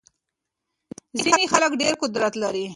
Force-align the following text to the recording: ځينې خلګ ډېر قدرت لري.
ځينې 1.21 1.45
خلګ 1.53 1.71
ډېر 1.81 1.93
قدرت 2.01 2.33
لري. 2.43 2.65